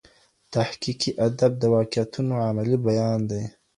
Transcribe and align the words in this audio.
تحقیقي 0.53 1.11
ادب 1.27 1.51
د 1.61 1.63
واقعیتونو 1.75 2.33
علمي 2.47 2.77
بیان 2.87 3.19
دئ. 3.29 3.43